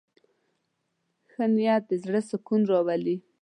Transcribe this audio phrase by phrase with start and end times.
[1.31, 3.15] ښه نیت د زړه سکون راولي.